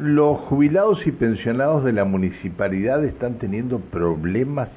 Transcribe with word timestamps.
los 0.00 0.38
jubilados 0.40 1.06
y 1.06 1.12
pensionados 1.12 1.84
de 1.84 1.92
la 1.92 2.04
municipalidad 2.04 3.04
están 3.04 3.34
teniendo 3.34 3.78
problemas 3.80 4.68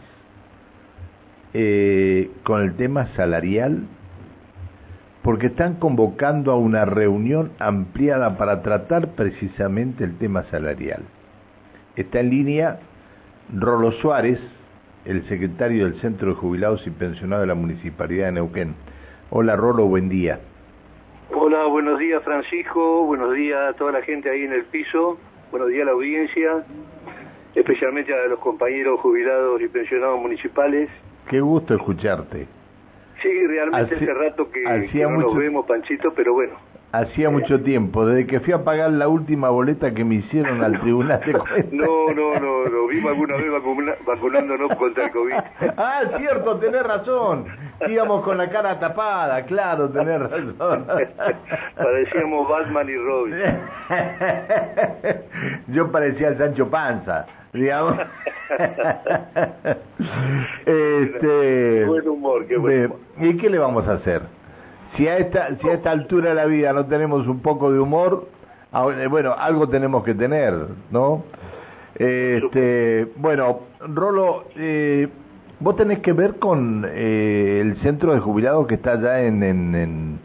eh, 1.54 2.30
con 2.44 2.62
el 2.62 2.76
tema 2.76 3.08
salarial 3.16 3.84
porque 5.22 5.48
están 5.48 5.76
convocando 5.76 6.52
a 6.52 6.58
una 6.58 6.84
reunión 6.84 7.52
ampliada 7.60 8.38
para 8.38 8.62
tratar 8.62 9.12
precisamente 9.12 10.04
el 10.04 10.18
tema 10.18 10.44
salarial. 10.52 11.04
Está 11.96 12.20
en 12.20 12.30
línea 12.30 12.80
Rolo 13.56 13.94
Suárez, 13.94 14.40
el 15.06 15.26
secretario 15.30 15.86
del 15.86 16.02
Centro 16.02 16.30
de 16.30 16.36
Jubilados 16.36 16.86
y 16.86 16.90
Pensionados 16.90 17.44
de 17.44 17.48
la 17.48 17.56
Municipalidad 17.56 18.26
de 18.26 18.32
Neuquén. 18.34 18.76
Hola 19.30 19.56
Rolo, 19.56 19.86
buen 19.86 20.10
día. 20.10 20.40
Hola, 21.36 21.66
buenos 21.66 21.98
días 21.98 22.24
Francisco, 22.24 23.06
buenos 23.06 23.34
días 23.34 23.60
a 23.60 23.74
toda 23.74 23.92
la 23.92 24.04
gente 24.04 24.30
ahí 24.30 24.44
en 24.44 24.54
el 24.54 24.66
piso, 24.66 25.18
buenos 25.50 25.70
días 25.70 25.82
a 25.82 25.86
la 25.86 25.92
audiencia, 25.94 26.64
especialmente 27.56 28.14
a 28.14 28.28
los 28.28 28.38
compañeros 28.38 29.00
jubilados 29.00 29.60
y 29.60 29.68
pensionados 29.68 30.20
municipales. 30.22 30.92
Qué 31.28 31.42
gusto 31.42 31.74
escucharte. 31.74 32.48
Sí, 33.24 33.48
realmente 33.48 33.96
hace 33.96 34.14
rato 34.14 34.52
que, 34.52 34.64
no 34.94 35.10
nos 35.18 35.36
vemos, 35.36 35.66
Panchito, 35.66 36.14
pero 36.14 36.34
bueno. 36.34 36.54
Hacía 36.94 37.32
mucho 37.32 37.60
tiempo, 37.64 38.06
desde 38.06 38.28
que 38.28 38.40
fui 38.40 38.54
a 38.54 38.64
pagar 38.64 38.92
la 38.92 39.08
última 39.08 39.50
boleta 39.50 39.96
que 39.96 40.06
me 40.06 40.14
hicieron 40.14 40.64
al 40.64 40.80
tribunal 40.80 41.20
de 41.26 41.34
cuentas. 41.40 41.74
No, 41.74 42.14
no, 42.14 42.40
no, 42.40 42.66
lo 42.66 42.86
vimos 42.86 43.10
alguna 43.10 43.36
vez 43.36 43.48
vacunándonos 44.06 44.78
contra 44.78 45.06
el 45.06 45.12
COVID. 45.12 45.34
ah, 45.78 46.02
cierto, 46.18 46.60
tenés 46.60 46.84
razón. 46.84 47.46
Íbamos 47.90 48.24
con 48.24 48.38
la 48.38 48.48
cara 48.48 48.80
tapada, 48.80 49.44
claro, 49.46 49.90
tenés 49.90 50.22
razón. 50.22 50.86
Parecíamos 51.76 52.48
Batman 52.48 52.88
y 52.88 52.96
Robin. 52.96 53.38
Yo 55.70 55.92
parecía 55.92 56.28
el 56.28 56.38
Sancho 56.38 56.70
Panza, 56.70 57.26
digamos. 57.54 57.98
este, 60.64 61.86
buen 61.86 62.08
humor, 62.08 62.46
qué 62.46 62.58
buen 62.58 62.86
humor. 62.86 63.00
¿Y 63.18 63.36
qué 63.38 63.50
le 63.50 63.58
vamos 63.58 63.88
a 63.88 63.94
hacer? 63.94 64.43
Si 64.96 65.08
a 65.08 65.18
esta 65.18 65.56
si 65.60 65.70
a 65.70 65.74
esta 65.74 65.92
altura 65.92 66.30
de 66.30 66.36
la 66.36 66.46
vida 66.46 66.74
no 66.74 66.86
tenemos 66.86 67.28
un 67.28 67.42
poco 67.42 67.72
de 67.72 67.80
humor 67.80 68.28
eh, 68.74 69.08
bueno 69.08 69.34
algo 69.38 69.68
tenemos 69.70 70.04
que 70.04 70.14
tener 70.14 70.54
no 70.92 71.24
este 71.96 73.08
bueno 73.16 73.62
Rolo 73.80 74.46
eh, 74.56 75.08
vos 75.60 75.76
tenés 75.76 76.00
que 76.00 76.14
ver 76.14 76.36
con 76.40 76.86
eh, 76.88 77.60
el 77.62 77.78
centro 77.82 78.14
de 78.14 78.20
jubilados 78.20 78.68
que 78.68 78.76
está 78.76 78.94
allá 78.94 79.22
en 79.22 79.44
en, 79.44 79.76
en 79.76 80.20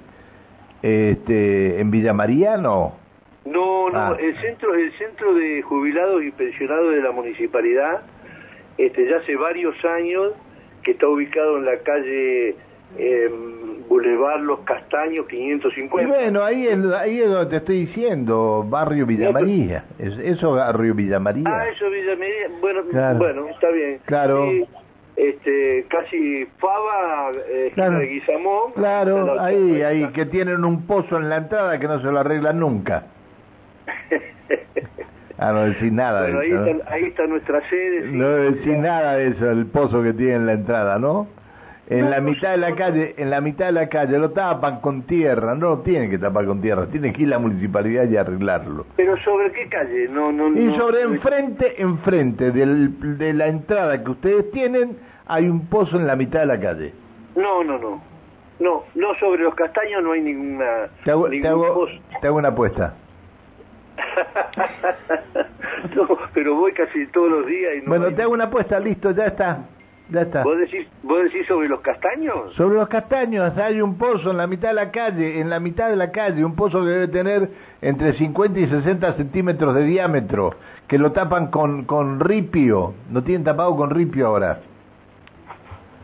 este 0.82 1.80
en 1.80 1.90
Villa 1.90 2.12
María 2.12 2.56
no 2.56 2.94
no 3.44 3.90
no 3.90 3.98
ah. 3.98 4.16
el 4.18 4.36
centro 4.36 4.74
el 4.74 4.92
centro 4.92 5.34
de 5.34 5.62
jubilados 5.62 6.22
y 6.22 6.30
pensionados 6.30 6.92
de 6.92 7.02
la 7.02 7.12
municipalidad 7.12 8.02
este 8.76 9.08
ya 9.08 9.16
hace 9.16 9.36
varios 9.36 9.82
años 9.84 10.32
que 10.82 10.92
está 10.92 11.08
ubicado 11.08 11.58
en 11.58 11.64
la 11.64 11.78
calle 11.78 12.56
eh, 12.96 13.30
Boulevard 13.88 14.40
Los 14.40 14.60
Castaños 14.60 15.26
550. 15.26 16.02
Y 16.02 16.06
bueno, 16.06 16.44
ahí 16.44 16.66
es, 16.66 16.78
ahí 16.92 17.20
es 17.20 17.30
donde 17.30 17.50
te 17.50 17.56
estoy 17.56 17.86
diciendo, 17.86 18.64
barrio 18.68 19.06
Villa 19.06 19.32
María. 19.32 19.84
eso 19.98 20.52
barrio 20.52 20.94
Villa 20.94 21.18
María. 21.18 21.44
Ah, 21.46 21.68
eso 21.68 21.88
Villa 21.90 22.16
María. 22.16 22.48
Bueno, 22.60 22.82
bueno 23.18 23.48
está 23.48 23.70
bien. 23.70 24.00
Claro. 24.04 24.46
este, 25.16 25.86
casi 25.88 26.46
Fava, 26.58 27.32
eh, 27.48 27.72
claro. 27.74 27.98
de 27.98 28.06
Guizamón. 28.06 28.72
Claro, 28.74 29.40
ahí, 29.40 29.82
ahí, 29.82 30.08
que 30.12 30.26
tienen 30.26 30.64
un 30.64 30.86
pozo 30.86 31.16
en 31.16 31.28
la 31.28 31.36
entrada 31.36 31.78
que 31.78 31.88
no 31.88 32.00
se 32.00 32.06
lo 32.06 32.20
arreglan 32.20 32.60
nunca. 32.60 33.06
Ah, 35.40 35.52
no 35.52 35.66
decís 35.66 35.92
nada 35.92 36.22
de 36.22 36.36
ahí 36.36 36.50
eso. 36.50 36.66
Está, 36.66 36.92
ahí 36.92 37.04
está 37.04 37.26
nuestra 37.28 37.60
sede. 37.70 38.10
No 38.10 38.28
decís 38.28 38.76
nada 38.76 39.14
de 39.14 39.28
eso, 39.28 39.48
el 39.48 39.66
pozo 39.66 40.02
que 40.02 40.12
tiene 40.12 40.34
en 40.34 40.46
la 40.46 40.54
entrada, 40.54 40.98
¿no? 40.98 41.28
En 41.90 42.10
la 42.10 42.20
mitad 42.20 42.50
de 42.50 42.58
la 42.58 42.74
calle, 42.74 43.14
en 43.16 43.30
la 43.30 43.40
mitad 43.40 43.66
de 43.66 43.72
la 43.72 43.88
calle 43.88 44.18
lo 44.18 44.30
tapan 44.30 44.80
con 44.80 45.02
tierra, 45.02 45.54
no 45.54 45.70
lo 45.70 45.78
tienen 45.78 46.10
que 46.10 46.18
tapar 46.18 46.44
con 46.44 46.60
tierra, 46.60 46.86
tiene 46.86 47.12
que 47.12 47.22
ir 47.22 47.28
la 47.28 47.38
municipalidad 47.38 48.08
y 48.08 48.16
arreglarlo. 48.16 48.84
Pero 48.96 49.16
sobre 49.18 49.50
qué 49.52 49.68
calle? 49.68 50.08
No, 50.08 50.30
no, 50.30 50.48
y 50.48 50.74
sobre 50.76 51.02
enfrente, 51.02 51.80
enfrente 51.80 52.50
del, 52.50 53.16
de 53.16 53.32
la 53.32 53.46
entrada 53.46 54.02
que 54.04 54.10
ustedes 54.10 54.50
tienen, 54.50 54.98
hay 55.26 55.48
un 55.48 55.66
pozo 55.68 55.96
en 55.96 56.06
la 56.06 56.14
mitad 56.14 56.40
de 56.40 56.46
la 56.46 56.60
calle. 56.60 56.92
No, 57.36 57.64
no, 57.64 57.78
no. 57.78 58.02
No, 58.60 58.84
no 58.94 59.14
sobre 59.14 59.44
los 59.44 59.54
castaños 59.54 60.02
no 60.02 60.12
hay 60.12 60.20
ninguna 60.20 60.88
te 61.04 61.12
hago, 61.12 61.30
te 61.30 61.46
hago, 61.46 61.86
te 62.20 62.26
hago 62.26 62.36
una 62.38 62.48
apuesta. 62.48 62.94
no, 65.94 66.08
pero 66.34 66.56
voy 66.56 66.72
casi 66.72 67.06
todos 67.08 67.30
los 67.30 67.46
días 67.46 67.74
y 67.76 67.80
no 67.82 67.86
Bueno, 67.86 68.12
te 68.12 68.22
hago 68.22 68.32
una 68.32 68.44
apuesta, 68.44 68.80
listo, 68.80 69.12
ya 69.12 69.26
está. 69.26 69.64
Ya 70.10 70.22
está. 70.22 70.42
¿Vos 70.42 70.58
decís, 70.58 70.86
¿Vos 71.02 71.22
decís 71.24 71.46
sobre 71.46 71.68
los 71.68 71.80
castaños? 71.80 72.54
Sobre 72.54 72.76
los 72.76 72.88
castaños, 72.88 73.56
hay 73.58 73.80
un 73.80 73.98
pozo 73.98 74.30
en 74.30 74.38
la 74.38 74.46
mitad 74.46 74.68
de 74.68 74.74
la 74.74 74.90
calle, 74.90 75.40
en 75.40 75.50
la 75.50 75.60
mitad 75.60 75.90
de 75.90 75.96
la 75.96 76.10
calle, 76.10 76.44
un 76.44 76.54
pozo 76.54 76.80
que 76.80 76.88
debe 76.88 77.08
tener 77.08 77.50
entre 77.82 78.14
50 78.14 78.58
y 78.58 78.66
60 78.68 79.14
centímetros 79.14 79.74
de 79.74 79.84
diámetro, 79.84 80.54
que 80.86 80.96
lo 80.96 81.12
tapan 81.12 81.48
con, 81.48 81.84
con 81.84 82.20
ripio, 82.20 82.94
lo 83.12 83.22
tienen 83.22 83.44
tapado 83.44 83.76
con 83.76 83.90
ripio 83.90 84.28
ahora. 84.28 84.60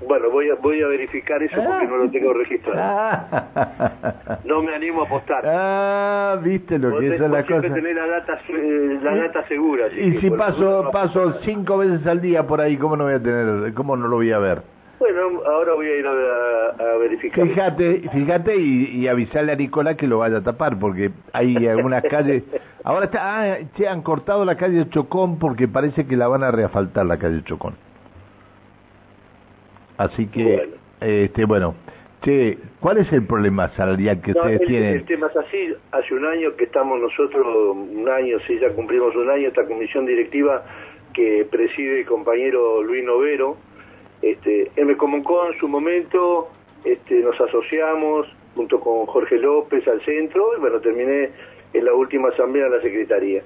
Bueno, 0.07 0.31
voy 0.31 0.51
a, 0.51 0.55
voy 0.57 0.83
a 0.83 0.87
verificar 0.89 1.43
eso 1.43 1.57
porque 1.57 1.87
no 1.87 1.97
lo 1.97 2.11
tengo 2.11 2.33
registrado. 2.33 2.79
Ah. 2.81 4.01
No 4.45 4.63
me 4.63 4.75
animo 4.75 5.03
a 5.03 5.07
apostar. 5.07 5.43
Ah, 5.47 6.39
viste 6.43 6.79
lo 6.79 6.99
que 6.99 7.15
es 7.15 7.21
la 7.21 7.45
cosa. 7.45 7.63
tener 7.63 7.97
la 7.97 8.07
data, 8.07 8.39
eh, 8.49 8.99
la 9.03 9.17
data 9.17 9.47
segura. 9.49 9.89
Y 9.89 10.19
si 10.19 10.31
paso 10.31 10.91
paso 10.93 11.41
cinco 11.43 11.79
veces 11.79 12.07
al 12.07 12.21
día 12.21 12.47
por 12.47 12.61
ahí, 12.61 12.77
¿cómo 12.77 12.97
no 12.97 13.05
voy 13.05 13.15
a 13.15 13.23
tener, 13.23 13.73
cómo 13.75 13.97
no 13.97 14.09
lo 14.09 14.17
voy 14.17 14.33
a 14.33 14.39
ver? 14.39 14.63
Bueno, 14.99 15.43
ahora 15.47 15.75
voy 15.75 15.87
a 15.87 15.97
ir 15.97 16.07
a, 16.07 16.97
verificar. 16.99 17.47
Fíjate, 17.47 18.09
fíjate 18.13 18.57
y, 18.57 19.01
y, 19.01 19.09
avisarle 19.09 19.53
a 19.53 19.57
Nicolás 19.57 19.97
que 19.97 20.07
lo 20.07 20.19
vaya 20.19 20.39
a 20.39 20.43
tapar, 20.43 20.79
porque 20.79 21.11
hay 21.33 21.67
algunas 21.67 22.03
calles... 22.05 22.45
Ahora 22.85 23.07
está, 23.07 23.53
ah, 23.53 23.59
che, 23.77 23.89
han 23.89 24.03
cortado 24.03 24.45
la 24.45 24.57
calle 24.57 24.89
Chocón 24.91 25.39
porque 25.39 25.69
parece 25.69 26.07
que 26.07 26.17
la 26.17 26.29
van 26.29 26.43
a 26.43 26.51
reafaltar 26.51 27.05
la 27.07 27.19
calle 27.19 27.43
Chocón. 27.45 27.75
Así 29.97 30.27
que, 30.27 30.45
bueno. 30.45 30.73
este, 31.01 31.45
bueno, 31.45 31.75
che, 32.23 32.59
¿cuál 32.81 32.99
es 32.99 33.13
el 33.13 33.27
problema 33.27 33.69
salarial 33.77 34.21
que 34.21 34.33
ustedes 34.33 34.61
tienen? 34.63 34.95
El 34.97 35.05
tema 35.05 35.29
es 35.29 35.37
así, 35.37 35.75
hace 35.93 36.15
un 36.15 36.25
año 36.25 36.57
que 36.57 36.65
estamos 36.65 37.01
nosotros, 37.01 37.47
un 37.77 38.09
año, 38.09 38.39
sí, 38.47 38.59
ya 38.59 38.71
cumplimos 38.71 39.15
un 39.15 39.31
año, 39.31 39.49
esta 39.49 39.65
comisión 39.67 40.07
directiva 40.07 40.65
que 41.13 41.47
preside 41.51 42.01
el 42.01 42.07
compañero 42.07 42.83
Luis 42.83 43.05
Novero, 43.05 43.57
este, 44.23 44.71
me 44.85 44.97
convocó 44.97 45.47
en 45.47 45.59
su 45.59 45.69
momento, 45.69 46.49
este, 46.85 47.21
nos 47.21 47.41
asociamos 47.41 48.27
junto 48.55 48.81
con 48.81 49.07
Jorge 49.07 49.39
López 49.39 49.87
al 49.87 50.01
centro, 50.03 50.57
y 50.57 50.61
bueno, 50.61 50.81
terminé 50.81 51.31
en 51.73 51.85
la 51.85 51.93
última 51.93 52.29
asamblea 52.29 52.65
de 52.65 52.77
la 52.77 52.83
Secretaría. 52.83 53.43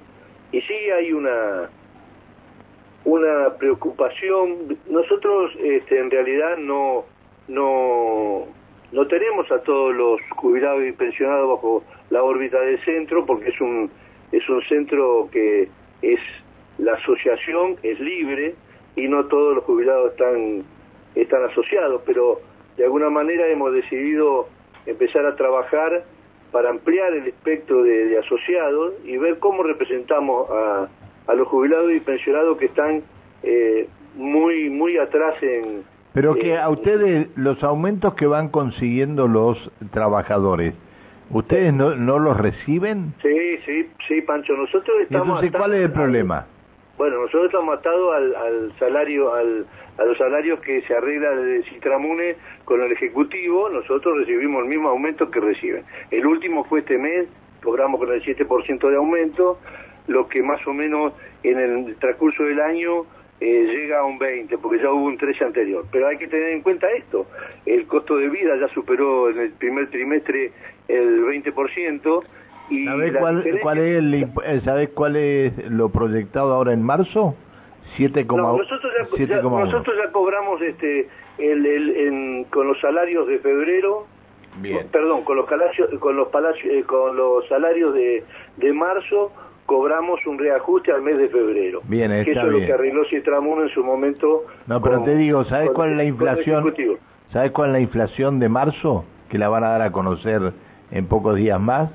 Y 0.53 0.61
sí 0.61 0.75
hay 0.97 1.13
una, 1.13 1.69
una 3.09 3.55
preocupación. 3.57 4.77
Nosotros 4.89 5.53
este, 5.63 5.99
en 5.99 6.11
realidad 6.11 6.59
no, 6.59 7.05
no, 7.49 8.47
no 8.93 9.07
tenemos 9.07 9.51
a 9.51 9.63
todos 9.63 9.95
los 9.95 10.21
jubilados 10.37 10.85
y 10.87 10.93
pensionados 10.93 11.49
bajo 11.49 11.85
la 12.11 12.23
órbita 12.23 12.61
del 12.61 12.79
centro 12.85 13.25
porque 13.25 13.49
es 13.49 13.61
un, 13.61 13.91
es 14.31 14.47
un 14.49 14.61
centro 14.63 15.29
que 15.33 15.69
es 16.03 16.21
la 16.77 16.95
asociación, 16.95 17.77
es 17.83 17.99
libre 17.99 18.55
y 18.95 19.09
no 19.09 19.25
todos 19.27 19.55
los 19.55 19.65
jubilados 19.65 20.13
están, 20.13 20.65
están 21.15 21.45
asociados, 21.45 22.03
pero 22.05 22.41
de 22.77 22.85
alguna 22.85 23.09
manera 23.09 23.49
hemos 23.49 23.73
decidido 23.73 24.49
empezar 24.85 25.25
a 25.25 25.35
trabajar 25.35 26.05
para 26.53 26.71
ampliar 26.71 27.13
el 27.15 27.27
espectro 27.27 27.83
de 27.83 28.19
asociados 28.19 28.95
y 29.05 29.17
ver 29.17 29.39
cómo 29.39 29.63
representamos 29.63 30.49
a, 30.51 30.89
a 31.29 31.35
los 31.35 31.47
jubilados 31.47 31.93
y 31.93 32.01
pensionados 32.01 32.59
que 32.59 32.67
están 32.67 33.03
eh, 33.43 33.89
muy 34.17 34.69
muy 34.71 34.99
atrás 34.99 35.41
en... 35.43 35.85
Pero 36.13 36.35
que 36.35 36.57
a 36.57 36.69
ustedes 36.69 37.29
los 37.37 37.63
aumentos 37.63 38.15
que 38.15 38.27
van 38.27 38.49
consiguiendo 38.49 39.29
los 39.29 39.71
trabajadores, 39.93 40.75
¿ustedes 41.31 41.73
no, 41.73 41.95
no 41.95 42.19
los 42.19 42.37
reciben? 42.37 43.15
Sí, 43.23 43.59
sí, 43.65 43.89
sí, 44.09 44.23
Pancho, 44.23 44.55
nosotros 44.55 44.97
estamos... 45.03 45.43
Entonces, 45.43 45.53
¿cuál 45.53 45.75
es 45.75 45.83
el 45.83 45.93
problema? 45.93 46.47
Bueno, 46.97 47.19
nosotros 47.21 47.45
estamos 47.47 47.79
atados 47.79 48.17
al, 48.17 48.35
al 48.35 48.79
salario, 48.81 49.33
al, 49.33 49.67
a 49.99 50.05
los 50.05 50.19
salarios 50.19 50.59
que 50.61 50.83
se 50.83 50.95
arregla 50.97 51.31
de 51.31 51.63
Citramune 51.65 52.37
con 52.65 52.83
el 52.83 52.91
Ejecutivo, 52.91 53.69
nosotros 53.69 54.19
recibimos 54.19 54.65
el 54.65 54.69
mismo 54.69 54.89
aumento 54.89 55.31
que 55.31 55.39
reciben. 55.39 55.85
El 56.11 56.27
último 56.27 56.65
fue 56.65 56.81
este 56.81 56.99
mes, 56.99 57.29
cobramos 57.63 58.01
con 58.01 58.11
el 58.13 58.21
7% 58.25 58.91
de 58.91 58.97
aumento, 58.97 59.61
lo 60.09 60.29
que 60.29 60.43
más 60.43 60.67
o 60.67 60.73
menos 60.73 61.13
en 61.43 61.59
el 61.59 61.97
transcurso 61.97 62.43
del 62.43 62.61
año 62.61 63.05
eh, 63.41 63.67
llega 63.67 64.01
a 64.01 64.05
un 64.05 64.19
20, 64.19 64.59
porque 64.59 64.83
ya 64.83 64.91
hubo 64.91 65.05
un 65.05 65.17
13 65.17 65.45
anterior. 65.45 65.85
Pero 65.93 66.09
hay 66.09 66.19
que 66.19 66.27
tener 66.27 66.49
en 66.49 66.63
cuenta 66.63 66.91
esto, 66.91 67.27
el 67.67 67.87
costo 67.87 68.17
de 68.17 68.29
vida 68.29 68.57
ya 68.57 68.69
superó 68.69 69.31
en 69.31 69.39
el 69.39 69.53
primer 69.53 69.89
trimestre 69.91 70.53
el 70.89 71.23
20% 71.23 72.25
Y 72.71 72.85
¿Sabés 72.85 73.17
cuál, 73.17 73.45
cuál, 73.63 73.79
es 73.79 73.97
el, 73.99 74.15
eh, 74.15 74.61
¿Sabés 74.65 74.89
cuál 74.91 75.17
es 75.17 75.71
lo 75.71 75.91
proyectado 75.91 76.53
ahora 76.53 76.73
en 76.73 76.83
marzo? 76.83 77.37
7,1. 77.97 78.37
No, 78.37 78.59
nosotros, 78.59 78.93
ya, 79.17 79.43
nosotros 79.43 79.97
ya 79.97 80.13
cobramos 80.13 80.61
este 80.61 81.09
el, 81.39 81.65
el, 81.65 82.47
con 82.51 82.67
los 82.67 82.79
salarios 82.81 83.27
de 83.29 83.39
febrero 83.39 84.07
Bien. 84.61 84.89
Perdón, 84.91 85.23
con 85.23 85.37
los, 85.37 85.47
con 86.01 86.17
los, 86.17 86.29
eh, 86.65 86.83
con 86.85 87.17
los 87.17 87.47
salarios 87.49 87.95
de, 87.95 88.25
de 88.57 88.73
marzo 88.73 89.33
cobramos 89.69 90.27
un 90.27 90.39
reajuste 90.39 90.91
al 90.91 91.03
mes 91.03 91.19
de 91.19 91.29
febrero. 91.29 91.83
Bien, 91.85 92.11
está 92.11 92.25
que 92.25 92.31
eso 92.31 92.47
es 92.47 92.53
lo 92.53 92.59
que 92.59 92.73
arregló 92.73 93.05
Citramuno 93.05 93.65
en 93.65 93.69
su 93.69 93.85
momento. 93.85 94.47
No, 94.67 94.81
pero 94.81 95.03
te 95.03 95.15
digo, 95.15 95.45
¿sabes 95.45 95.71
cuál 95.75 95.91
es 95.91 95.97
la 95.99 96.05
inflación? 96.05 96.75
¿Sabes 97.35 97.51
cuál 97.51 97.69
es 97.69 97.73
la 97.75 97.81
inflación 97.81 98.39
de 98.39 98.49
marzo? 98.49 99.05
Que 99.29 99.37
la 99.37 99.51
van 99.51 99.65
a 99.65 99.69
dar 99.69 99.83
a 99.83 99.93
conocer 99.93 100.55
en 100.91 101.07
pocos 101.07 101.37
días 101.37 101.61
más. 101.61 101.91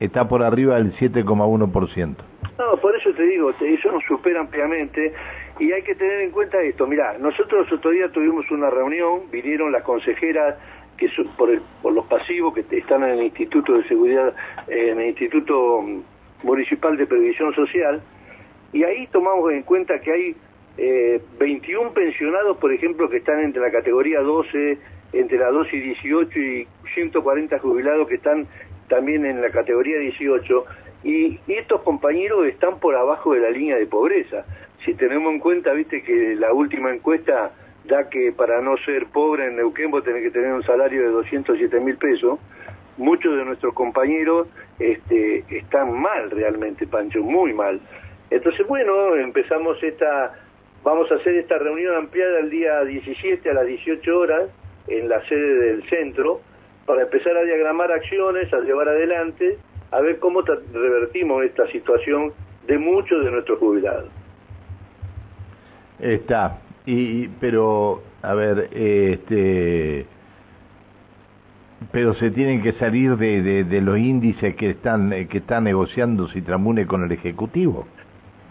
Está 0.00 0.28
por 0.28 0.42
arriba 0.42 0.76
del 0.76 0.94
7,1%. 0.94 2.16
No, 2.58 2.76
por 2.80 2.96
eso 2.96 3.12
te 3.12 3.22
digo, 3.22 3.50
eso 3.50 3.92
nos 3.92 4.02
supera 4.04 4.40
ampliamente 4.40 5.12
y 5.58 5.70
hay 5.72 5.82
que 5.82 5.94
tener 5.94 6.22
en 6.22 6.30
cuenta 6.30 6.58
esto. 6.62 6.86
Mira, 6.86 7.18
nosotros 7.18 7.70
otro 7.70 7.90
día 7.90 8.10
tuvimos 8.10 8.50
una 8.50 8.70
reunión, 8.70 9.30
vinieron 9.30 9.72
las 9.72 9.82
consejeras 9.82 10.56
que 10.96 11.08
son 11.08 11.28
por, 11.36 11.50
el, 11.50 11.60
por 11.82 11.92
los 11.92 12.06
pasivos 12.06 12.54
que 12.54 12.64
están 12.78 13.02
en 13.02 13.10
el 13.10 13.24
Instituto 13.24 13.74
de 13.74 13.84
Seguridad, 13.84 14.32
en 14.68 15.00
el 15.00 15.08
Instituto 15.08 15.84
Municipal 16.42 16.96
de 16.96 17.06
Previsión 17.06 17.54
Social, 17.54 18.02
y 18.72 18.84
ahí 18.84 19.06
tomamos 19.08 19.50
en 19.52 19.62
cuenta 19.62 20.00
que 20.00 20.12
hay 20.12 20.36
eh, 20.76 21.20
21 21.38 21.92
pensionados, 21.92 22.56
por 22.58 22.72
ejemplo, 22.72 23.08
que 23.08 23.18
están 23.18 23.40
entre 23.40 23.60
la 23.60 23.70
categoría 23.70 24.20
12, 24.20 24.78
entre 25.12 25.38
la 25.38 25.50
12 25.50 25.76
y 25.76 25.80
18, 25.80 26.38
y 26.38 26.68
140 26.94 27.58
jubilados 27.58 28.06
que 28.08 28.16
están 28.16 28.46
también 28.88 29.26
en 29.26 29.40
la 29.40 29.50
categoría 29.50 29.98
18, 29.98 30.64
y, 31.04 31.40
estos 31.48 31.82
compañeros 31.82 32.46
están 32.46 32.78
por 32.80 32.94
abajo 32.94 33.34
de 33.34 33.40
la 33.40 33.50
línea 33.50 33.76
de 33.76 33.86
pobreza. 33.86 34.44
Si 34.84 34.94
tenemos 34.94 35.32
en 35.32 35.40
cuenta, 35.40 35.72
viste, 35.72 36.02
que 36.02 36.36
la 36.36 36.52
última 36.52 36.92
encuesta 36.92 37.52
da 37.84 38.08
que 38.08 38.32
para 38.32 38.60
no 38.60 38.76
ser 38.78 39.06
pobre 39.06 39.46
en 39.46 39.56
Neuquén 39.56 39.90
vos 39.90 40.04
tenés 40.04 40.22
que 40.22 40.30
tener 40.30 40.52
un 40.52 40.62
salario 40.62 41.02
de 41.02 41.08
207 41.08 41.80
mil 41.80 41.96
pesos, 41.96 42.38
muchos 42.98 43.36
de 43.36 43.44
nuestros 43.44 43.72
compañeros 43.74 44.48
este, 44.78 45.44
están 45.48 45.98
mal 45.98 46.30
realmente, 46.30 46.86
Pancho, 46.86 47.22
muy 47.22 47.52
mal. 47.52 47.80
Entonces, 48.30 48.66
bueno, 48.66 49.16
empezamos 49.16 49.82
esta, 49.82 50.34
vamos 50.84 51.10
a 51.10 51.14
hacer 51.14 51.36
esta 51.36 51.58
reunión 51.58 51.96
ampliada 51.96 52.40
el 52.40 52.50
día 52.50 52.84
17 52.84 53.48
a 53.50 53.54
las 53.54 53.66
18 53.66 54.18
horas 54.18 54.50
en 54.88 55.08
la 55.08 55.24
sede 55.26 55.72
del 55.72 55.88
centro 55.88 56.40
para 56.84 57.02
empezar 57.02 57.36
a 57.36 57.42
diagramar 57.42 57.92
acciones, 57.92 58.52
a 58.52 58.60
llevar 58.60 58.88
adelante, 58.88 59.58
a 59.90 60.00
ver 60.00 60.18
cómo 60.18 60.42
revertimos 60.42 61.44
esta 61.44 61.66
situación 61.68 62.32
de 62.66 62.78
muchos 62.78 63.24
de 63.24 63.30
nuestros 63.30 63.58
jubilados. 63.58 64.10
Está, 65.98 66.60
y 66.86 67.28
pero 67.28 68.02
a 68.22 68.34
ver, 68.34 68.68
este 68.72 70.06
pero 71.92 72.14
se 72.14 72.30
tienen 72.30 72.62
que 72.62 72.72
salir 72.72 73.16
de, 73.16 73.64
de, 73.64 73.80
los 73.80 73.98
índices 73.98 74.54
que 74.56 74.70
están 74.70 75.10
que 75.28 75.38
está 75.38 75.60
negociando 75.60 76.28
Citramune 76.28 76.86
con 76.86 77.04
el 77.04 77.12
ejecutivo. 77.12 77.86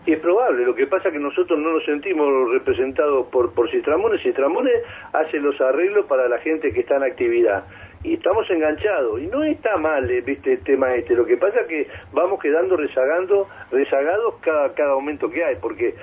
Y 0.06 0.14
es 0.14 0.20
probable, 0.20 0.66
lo 0.66 0.74
que 0.74 0.88
pasa 0.88 1.10
es 1.10 1.14
que 1.14 1.20
nosotros 1.20 1.60
no 1.60 1.74
nos 1.74 1.84
sentimos 1.84 2.28
representados 2.52 3.28
por, 3.28 3.54
por 3.54 3.70
Citramune. 3.70 4.18
Citramune 4.20 4.72
hace 5.12 5.38
los 5.40 5.60
arreglos 5.60 6.06
para 6.06 6.30
la 6.30 6.38
gente 6.40 6.72
que 6.72 6.80
está 6.80 6.96
en 6.96 7.04
actividad 7.04 7.66
y 8.04 8.14
estamos 8.14 8.50
enganchados. 8.50 9.22
Y 9.22 9.28
no 9.28 9.44
está 9.44 9.78
mal, 9.78 10.10
eh, 10.10 10.22
viste, 10.22 10.54
el 10.54 10.60
tema 10.60 10.94
este. 10.96 11.16
Lo 11.16 11.26
que 11.26 11.38
pasa 11.38 11.62
es 11.62 11.68
que 11.68 11.88
vamos 12.14 12.40
quedando 12.40 12.78
rezagando, 12.78 13.48
rezagados 13.72 14.36
cada, 14.42 14.74
cada 14.74 14.92
aumento 14.92 15.30
que 15.30 15.44
hay, 15.44 15.56
porque 15.58 15.96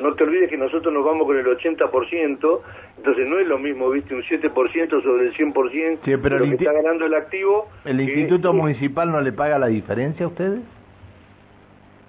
no 0.00 0.14
te 0.14 0.24
olvides 0.24 0.48
que 0.48 0.56
nosotros 0.56 0.92
nos 0.92 1.04
vamos 1.04 1.26
con 1.26 1.36
el 1.36 1.46
80%, 1.46 2.60
entonces 2.96 3.26
no 3.26 3.38
es 3.38 3.46
lo 3.46 3.58
mismo, 3.58 3.90
viste, 3.90 4.14
un 4.14 4.22
7% 4.22 5.02
sobre 5.02 5.26
el 5.26 5.34
100% 5.34 5.98
sí, 6.04 6.16
pero 6.16 6.38
lo 6.38 6.44
que 6.44 6.54
está 6.54 6.72
ganando 6.72 7.06
el 7.06 7.14
activo. 7.14 7.68
¿El 7.84 8.00
Instituto 8.00 8.52
Municipal 8.52 9.10
no 9.10 9.20
le 9.20 9.32
paga 9.32 9.58
la 9.58 9.68
diferencia 9.68 10.26
a 10.26 10.28
ustedes? 10.28 10.60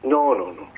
No, 0.03 0.36
no, 0.36 0.51
no. 0.53 0.71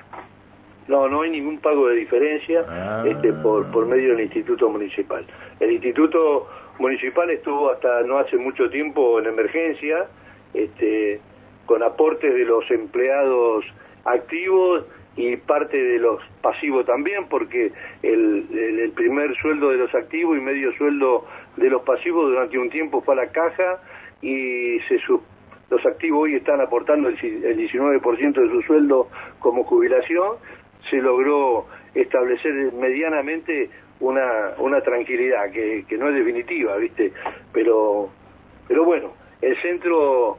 No, 0.86 1.08
no 1.08 1.22
hay 1.22 1.32
ningún 1.32 1.60
pago 1.60 1.88
de 1.88 1.96
diferencia 1.96 2.66
ah. 2.68 3.06
este, 3.08 3.32
por, 3.32 3.72
por 3.72 3.86
medio 3.86 4.10
del 4.10 4.22
Instituto 4.22 4.70
Municipal. 4.70 5.26
El 5.62 5.72
Instituto 5.72 6.48
municipal 6.80 7.30
estuvo 7.30 7.72
hasta 7.72 8.02
no 8.04 8.18
hace 8.18 8.38
mucho 8.38 8.70
tiempo 8.70 9.20
en 9.20 9.28
emergencia, 9.28 10.08
este, 10.54 11.20
con 11.66 11.84
aportes 11.84 12.34
de 12.34 12.46
los 12.46 12.70
empleados 12.72 13.66
activos 14.06 14.86
y 15.16 15.38
parte 15.38 15.78
de 15.78 16.00
los 16.00 16.22
pasivos 16.42 16.86
también, 16.86 17.28
porque 17.30 17.72
el, 18.02 18.92
primer 18.96 19.36
sueldo 19.38 19.70
de 19.70 19.78
los 19.78 19.94
activos 19.94 20.38
y 20.38 20.42
medio 20.42 20.72
sueldo 20.74 21.26
de 21.58 21.70
los 21.70 21.84
pasivos 21.84 22.30
durante 22.30 22.58
un 22.58 22.70
tiempo 22.70 23.02
fue 23.02 23.14
a 23.16 23.18
la 23.18 23.32
caja 23.32 23.82
y 24.22 24.78
los 25.70 25.86
activos 25.86 26.24
hoy 26.24 26.36
están 26.36 26.62
aportando 26.62 27.10
el, 27.10 27.16
el 27.22 27.58
19% 27.58 28.34
de 28.34 28.50
su 28.50 28.62
sueldo 28.64 29.10
como 29.40 29.64
jubilación, 29.64 30.38
se 30.90 30.98
logró 30.98 31.66
establecer 31.94 32.74
medianamente 32.74 33.70
una, 34.00 34.54
una 34.58 34.82
tranquilidad 34.82 35.52
que, 35.52 35.86
que 35.88 35.98
no 35.98 36.10
es 36.10 36.16
definitiva, 36.16 36.76
¿viste? 36.78 37.14
Pero, 37.52 38.10
pero 38.68 38.84
bueno, 38.84 39.14
el 39.42 39.56
centro 39.62 40.38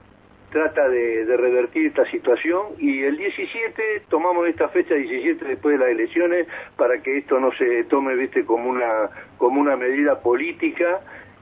trata 0.50 0.88
de, 0.88 1.24
de, 1.24 1.36
revertir 1.36 1.86
esta 1.86 2.04
situación 2.06 2.74
y 2.78 3.02
el 3.02 3.16
17 3.16 4.04
tomamos 4.08 4.46
esta 4.46 4.68
fecha 4.68 4.94
17 4.94 5.44
después 5.44 5.76
de 5.76 5.84
las 5.84 5.92
elecciones 5.92 6.46
para 6.76 7.02
que 7.02 7.18
esto 7.18 7.40
no 7.40 7.50
se 7.52 7.82
tome 7.84 8.14
viste 8.14 8.44
como 8.44 8.70
una 8.70 9.10
como 9.36 9.60
una 9.60 9.76
medida 9.76 10.20
política 10.20 11.00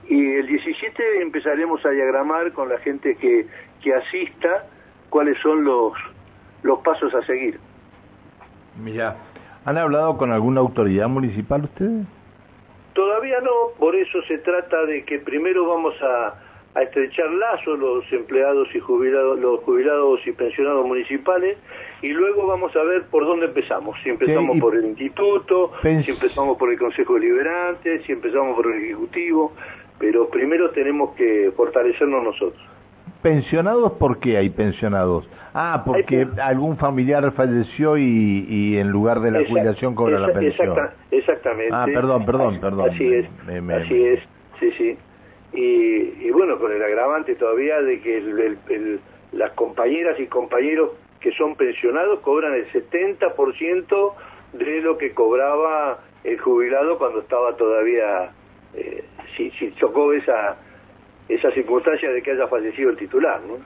y 0.09 0.37
el 0.37 0.47
17 0.47 1.20
empezaremos 1.20 1.85
a 1.85 1.91
diagramar 1.91 2.53
con 2.53 2.70
la 2.70 2.79
gente 2.79 3.17
que, 3.17 3.47
que 3.82 3.94
asista 3.94 4.67
cuáles 5.11 5.38
son 5.41 5.62
los 5.62 5.93
los 6.62 6.79
pasos 6.81 7.14
a 7.14 7.23
seguir. 7.23 7.59
Mira, 8.82 9.17
¿Han 9.64 9.79
hablado 9.79 10.17
con 10.17 10.32
alguna 10.32 10.61
autoridad 10.61 11.09
municipal 11.09 11.64
ustedes? 11.64 12.06
Todavía 12.94 13.41
no, 13.41 13.79
por 13.79 13.94
eso 13.94 14.20
se 14.23 14.38
trata 14.38 14.85
de 14.85 15.05
que 15.05 15.19
primero 15.19 15.67
vamos 15.67 15.94
a, 16.03 16.35
estrechar 16.81 17.31
lazos 17.31 17.79
los 17.79 18.11
empleados 18.12 18.67
y 18.75 18.81
jubilados, 18.81 19.38
los 19.38 19.61
jubilados 19.61 20.26
y 20.26 20.32
pensionados 20.32 20.87
municipales, 20.87 21.59
y 22.00 22.09
luego 22.09 22.47
vamos 22.47 22.75
a 22.75 22.82
ver 22.82 23.05
por 23.09 23.26
dónde 23.26 23.47
empezamos. 23.47 23.97
Si 24.02 24.09
empezamos 24.09 24.59
por 24.59 24.75
el 24.75 24.87
instituto, 24.87 25.73
si 25.83 26.11
empezamos 26.11 26.57
por 26.57 26.73
el 26.73 26.78
Consejo 26.78 27.14
Deliberante, 27.14 28.02
si 28.04 28.12
empezamos 28.12 28.57
por 28.57 28.73
el 28.73 28.85
Ejecutivo, 28.85 29.52
pero 29.99 30.28
primero 30.28 30.71
tenemos 30.71 31.14
que 31.14 31.52
fortalecernos 31.54 32.25
nosotros. 32.25 32.72
¿Pensionados 33.23 33.93
por 33.93 34.19
qué 34.19 34.37
hay 34.37 34.50
pensionados? 34.50 35.29
Ah, 35.55 35.83
porque 35.87 36.26
algún 36.43 36.76
familiar 36.76 37.31
falleció 37.33 37.97
y, 37.97 38.47
y, 38.49 38.79
en 38.79 38.88
lugar 38.88 39.21
de 39.21 39.31
la 39.31 39.47
jubilación 39.47 39.95
cobra 39.95 40.19
la 40.19 40.33
pensión. 40.33 40.76
exactamente. 41.11 41.73
Ah, 41.73 41.87
perdón, 41.87 42.25
perdón, 42.26 42.59
perdón. 42.61 42.91
Así 42.91 43.12
es, 43.12 43.26
así 43.47 44.05
es, 44.05 44.21
sí, 44.59 44.71
sí. 44.73 44.99
Y, 45.52 46.26
y, 46.26 46.31
bueno, 46.31 46.59
con 46.59 46.73
el 46.73 46.83
agravante 46.83 47.35
todavía 47.37 47.81
de 47.83 48.00
que 48.00 48.17
el, 48.19 49.00
las 49.33 49.52
compañeras 49.52 50.19
y 50.19 50.26
compañeros 50.26 50.91
que 51.21 51.31
son 51.33 51.55
pensionados 51.55 52.21
cobran 52.21 52.55
el 52.55 52.67
70% 52.73 54.12
de 54.55 54.81
lo 54.81 54.99
que 54.99 55.12
cobraba 55.12 56.00
el 56.25 56.38
jubilado 56.38 56.99
cuando 56.99 57.21
estaba 57.21 57.57
todavía, 57.57 58.33
eh, 58.75 59.05
si, 59.37 59.50
si 59.52 59.73
chocó 59.75 60.12
esa 60.12 60.57
esa 61.29 61.50
circunstancia 61.52 62.11
de 62.11 62.23
que 62.23 62.33
haya 62.33 62.47
fallecido 62.49 62.91
el 62.91 62.97
titular, 62.97 63.41
¿no? 63.43 63.59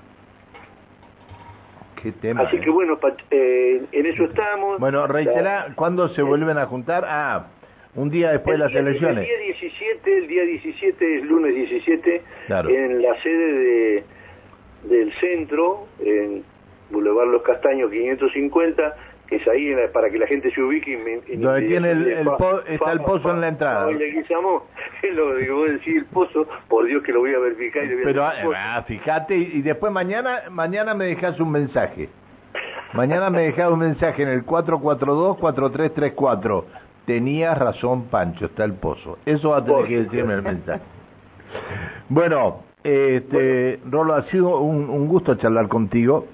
Qué 2.01 2.13
tema. 2.13 2.43
Así 2.43 2.59
que 2.59 2.69
eh. 2.69 2.73
bueno, 2.73 2.99
eh, 3.31 3.83
en 3.93 4.07
eso 4.07 4.25
estamos. 4.25 4.79
Bueno, 4.79 5.07
reitera, 5.07 5.73
¿cuándo 5.75 6.09
se 6.09 6.23
vuelven 6.23 6.59
a 6.59 6.67
juntar? 6.67 7.05
Ah, 7.07 7.47
un 7.95 8.11
día 8.11 8.31
después 8.31 8.59
de 8.59 8.65
las 8.65 8.75
elecciones. 8.75 9.19
El 9.19 9.25
día 9.25 9.39
17, 9.59 10.19
el 10.19 10.29
día 10.29 10.43
17 10.43 11.17
es 11.17 11.25
lunes 11.25 11.55
17, 11.55 12.23
en 12.49 13.03
la 13.03 13.17
sede 13.23 13.53
de, 13.53 14.05
del 14.85 15.13
centro, 15.15 15.87
en 16.01 16.45
Boulevard 16.91 17.29
Los 17.29 17.43
Castaños 17.43 17.91
550, 17.91 18.97
que 19.27 19.37
es 19.37 19.49
ahí 19.49 19.75
para 19.93 20.09
que 20.11 20.19
la 20.19 20.27
gente 20.27 20.51
se 20.51 20.63
ubique. 20.63 21.23
Y, 21.27 21.37
Donde 21.37 21.63
tiene 21.63 21.91
el, 21.91 22.29
está 22.69 22.93
el 22.93 23.01
pozo 23.01 23.31
en 23.31 23.41
la 23.41 23.49
entrada. 23.49 23.91
Le 23.91 24.13
guisamos, 24.13 24.63
es 25.03 25.15
lo 25.15 25.35
que 25.37 25.51
voy 25.51 25.71
a 25.71 25.73
decir, 25.73 25.97
el 25.99 26.05
pozo, 26.07 26.47
por 26.69 26.87
Dios 26.87 27.03
que 27.03 27.13
lo 27.13 27.21
voy 27.21 27.35
a 27.35 27.39
verificar. 27.39 27.85
Y 27.85 27.89
le 27.89 27.95
voy 27.97 28.05
Pero 28.05 28.25
a 28.25 28.77
ah, 28.77 28.83
fíjate, 28.83 29.37
y 29.37 29.61
después 29.63 29.93
mañana 29.93 30.45
mañana 30.51 30.95
me 30.95 31.07
dejas 31.07 31.41
un 31.41 31.51
mensaje. 31.51 32.09
Mañana 32.93 33.31
me 33.31 33.43
dejas 33.43 33.69
un 33.71 33.81
mensaje 33.81 34.23
en 34.23 34.29
el 34.29 34.47
442-4334. 34.47 36.65
Tenías 37.05 37.59
razón, 37.59 38.05
Pancho, 38.05 38.47
está 38.47 38.65
el 38.65 38.75
pozo. 38.75 39.19
Eso 39.27 39.51
va 39.51 39.59
a 39.59 39.65
tener 39.65 39.87
que 39.87 40.05
decirme 40.05 40.35
el 40.35 40.43
mensaje. 40.43 40.81
Bueno, 42.09 42.63
Este, 42.83 43.81
Rolo, 43.91 44.15
ha 44.15 44.23
sido 44.25 44.59
un, 44.61 44.89
un 44.89 45.07
gusto 45.09 45.35
charlar 45.35 45.69
contigo. 45.69 46.27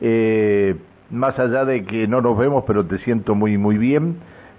Eh, 0.00 0.76
más 1.10 1.38
allá 1.38 1.64
de 1.64 1.84
que 1.84 2.06
no 2.06 2.20
nos 2.20 2.36
vemos, 2.36 2.64
pero 2.66 2.84
te 2.84 2.98
siento 2.98 3.34
muy, 3.34 3.56
muy 3.58 3.78
bien. 3.78 4.16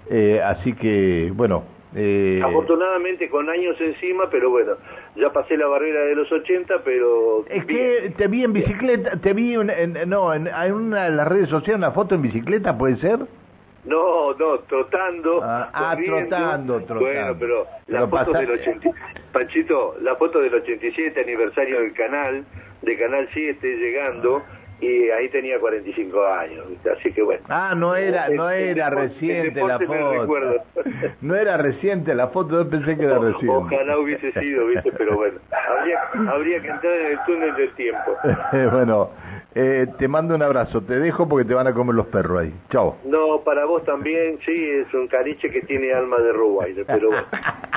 Eh, 0.09 0.41
así 0.43 0.73
que, 0.73 1.31
bueno. 1.33 1.63
Eh... 1.95 2.39
Afortunadamente 2.43 3.29
con 3.29 3.49
años 3.49 3.75
encima, 3.81 4.29
pero 4.29 4.51
bueno, 4.51 4.73
ya 5.15 5.31
pasé 5.31 5.57
la 5.57 5.65
barrera 5.65 6.01
de 6.01 6.15
los 6.15 6.31
80, 6.31 6.81
pero... 6.83 7.45
Es 7.49 7.65
que 7.65 8.13
te 8.15 8.27
vi 8.27 8.43
en 8.43 8.53
bicicleta, 8.53 9.17
te 9.19 9.33
vi 9.33 9.55
en, 9.55 10.07
no, 10.07 10.31
en, 10.33 10.47
una 10.71 11.05
de 11.05 11.11
las 11.11 11.27
redes 11.27 11.49
sociales 11.49 11.79
una 11.79 11.91
foto 11.91 12.13
en 12.13 12.21
bicicleta, 12.21 12.77
¿puede 12.77 12.97
ser? 12.97 13.19
No, 13.85 14.33
no, 14.35 14.59
trotando. 14.67 15.41
Ah, 15.43 15.69
ah 15.73 15.97
trotando, 16.03 16.75
trotando. 16.81 16.99
Bueno, 16.99 17.35
pero 17.39 17.65
la 17.87 18.07
foto 18.07 18.33
del 18.33 18.51
80... 18.51 18.89
Panchito, 19.31 19.95
la 20.01 20.15
foto 20.15 20.39
del 20.41 20.53
87 20.53 21.19
aniversario 21.19 21.79
del 21.79 21.93
canal, 21.93 22.43
de 22.83 22.97
Canal 22.97 23.27
7 23.33 23.77
llegando 23.77 24.43
y 24.81 25.09
ahí 25.09 25.29
tenía 25.29 25.59
45 25.59 26.25
años, 26.25 26.65
así 26.97 27.11
que 27.11 27.21
bueno. 27.21 27.43
Ah, 27.49 27.73
no 27.75 27.95
era, 27.95 28.29
no 28.29 28.49
era 28.49 28.89
reciente 28.89 29.61
la 29.61 29.79
foto. 29.79 30.65
No 31.21 31.35
era 31.35 31.57
reciente 31.57 32.15
la 32.15 32.27
foto, 32.29 32.63
yo 32.63 32.69
pensé 32.69 32.97
que 32.97 33.03
era 33.03 33.19
reciente. 33.19 33.75
Ojalá 33.75 33.97
hubiese 33.97 34.31
sido, 34.33 34.67
¿viste? 34.67 34.91
Pero 34.97 35.17
bueno, 35.17 35.39
habría, 35.51 35.99
habría 36.31 36.61
que 36.61 36.67
entrar 36.69 36.93
en 36.93 37.05
el 37.07 37.19
túnel 37.25 37.55
del 37.55 37.73
tiempo. 37.73 38.15
bueno, 38.71 39.09
eh, 39.55 39.87
te 39.97 40.07
mando 40.07 40.35
un 40.35 40.43
abrazo, 40.43 40.81
te 40.81 40.99
dejo 40.99 41.27
porque 41.27 41.47
te 41.47 41.53
van 41.53 41.67
a 41.67 41.73
comer 41.73 41.95
los 41.95 42.07
perros 42.07 42.41
ahí. 42.41 42.53
Chao. 42.69 42.97
No, 43.05 43.41
para 43.43 43.65
vos 43.65 43.83
también, 43.83 44.39
sí, 44.45 44.69
es 44.69 44.93
un 44.93 45.07
cariche 45.07 45.49
que 45.49 45.61
tiene 45.61 45.93
alma 45.93 46.17
de 46.19 46.31
Ruwaider, 46.31 46.85
pero 46.85 47.07
bueno. 47.09 47.27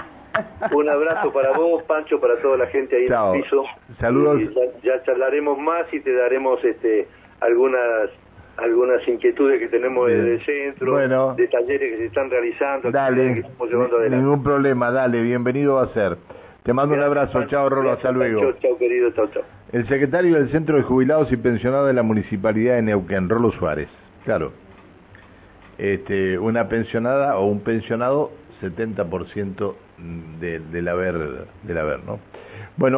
Un 0.72 0.88
abrazo 0.88 1.32
para 1.32 1.52
vos, 1.52 1.82
Pancho, 1.84 2.20
para 2.20 2.40
toda 2.40 2.56
la 2.56 2.66
gente 2.66 2.96
ahí 2.96 3.06
en 3.06 3.12
el 3.12 3.42
piso. 3.42 3.64
Saludos. 3.98 4.40
ya, 4.82 5.02
charlaremos 5.02 5.58
más 5.58 5.92
y 5.92 6.00
te 6.00 6.12
daremos 6.14 6.62
este 6.64 7.06
algunas 7.40 8.10
algunas 8.56 9.06
inquietudes 9.08 9.58
que 9.58 9.68
tenemos 9.68 10.08
desde 10.08 10.34
el 10.34 10.44
centro, 10.44 11.34
de 11.34 11.48
talleres 11.48 11.92
que 11.92 11.96
se 11.96 12.06
están 12.06 12.30
realizando, 12.30 12.90
dale, 12.90 13.34
que 13.34 13.40
estamos 13.40 13.70
llevando 13.70 13.96
adelante. 13.96 14.24
Ningún 14.24 14.42
problema, 14.42 14.90
dale, 14.90 15.22
bienvenido 15.22 15.78
a 15.78 15.88
ser. 15.94 16.18
Te 16.62 16.72
mando 16.72 16.94
un 16.94 17.02
abrazo, 17.02 17.44
chao 17.46 17.68
Rolo, 17.68 17.92
hasta 17.92 18.12
luego. 18.12 18.52
Chao, 18.60 18.78
querido, 18.78 19.10
chao, 19.12 19.26
chao. 19.28 19.42
El 19.72 19.88
secretario 19.88 20.36
del 20.36 20.50
Centro 20.50 20.76
de 20.76 20.82
Jubilados 20.82 21.32
y 21.32 21.36
Pensionados 21.36 21.88
de 21.88 21.94
la 21.94 22.02
Municipalidad 22.02 22.76
de 22.76 22.82
Neuquén, 22.82 23.28
Rolo 23.28 23.50
Suárez. 23.52 23.88
Claro. 24.24 24.52
Este, 25.78 26.38
una 26.38 26.68
pensionada 26.68 27.36
o 27.38 27.46
un 27.46 27.60
pensionado 27.60 28.30
70% 28.60 29.74
del 30.40 30.88
haber, 30.88 31.46
del 31.62 31.78
haber, 31.78 32.04
¿no? 32.04 32.18
Bueno. 32.76 32.90